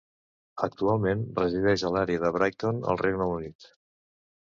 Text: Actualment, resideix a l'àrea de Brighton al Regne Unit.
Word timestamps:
Actualment, 0.67 1.21
resideix 1.43 1.85
a 1.85 1.93
l'àrea 1.99 2.25
de 2.27 2.35
Brighton 2.39 2.83
al 2.91 3.01
Regne 3.07 3.33
Unit. 3.39 3.73